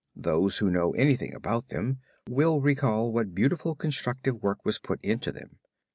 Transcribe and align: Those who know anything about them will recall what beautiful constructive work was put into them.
Those 0.15 0.57
who 0.57 0.71
know 0.71 0.93
anything 0.93 1.31
about 1.35 1.67
them 1.67 1.99
will 2.27 2.59
recall 2.59 3.13
what 3.13 3.35
beautiful 3.35 3.75
constructive 3.75 4.41
work 4.41 4.57
was 4.65 4.79
put 4.79 4.99
into 5.03 5.31
them. 5.31 5.59